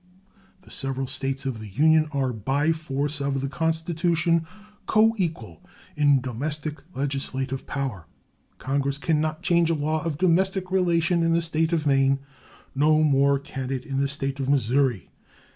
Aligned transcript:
The 0.61 0.71
several 0.71 1.05
States 1.05 1.45
of 1.45 1.59
the 1.59 1.67
Union 1.67 2.09
are 2.11 2.33
by 2.33 2.71
force 2.71 3.21
of 3.21 3.39
the 3.39 3.47
Constitution 3.47 4.47
coequal 4.87 5.61
in 5.95 6.21
domestic 6.21 6.79
legislative 6.95 7.67
power. 7.67 8.07
Congress 8.57 8.97
can 8.97 9.21
not 9.21 9.43
change 9.43 9.69
a 9.69 9.75
law 9.75 10.03
of 10.03 10.17
domestic 10.17 10.71
relation 10.71 11.21
in 11.21 11.33
the 11.33 11.39
State 11.43 11.71
of 11.71 11.85
Maine; 11.85 12.17
no 12.73 13.03
more 13.03 13.37
can 13.37 13.69
it 13.69 13.85
in 13.85 14.01
the 14.01 14.07
State 14.07 14.39
of 14.39 14.49
Missouri. 14.49 15.11